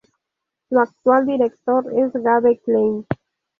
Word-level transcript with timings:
Su 0.67 0.79
actual 0.79 1.27
director 1.27 1.85
es 1.95 2.11
Gabe 2.13 2.57
Klein. 2.65 3.05